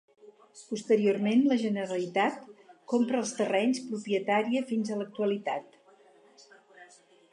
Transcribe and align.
Posteriorment, 0.69 1.43
la 1.51 1.57
Generalitat 1.63 2.47
compra 2.93 3.21
els 3.25 3.35
terrenys, 3.41 3.83
propietària 3.91 4.65
fins 4.73 4.91
a 4.91 4.99
l'actualitat. 5.03 5.81